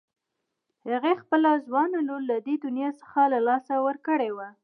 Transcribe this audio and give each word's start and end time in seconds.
هغې 0.89 1.13
خپله 1.21 1.49
ځوانه 1.67 1.99
لور 2.07 2.21
له 2.31 2.37
دې 2.47 2.55
دنيا 2.65 2.89
څخه 3.01 3.19
له 3.33 3.39
لاسه 3.47 3.73
ورکړې 3.87 4.29
وه. 4.37 4.49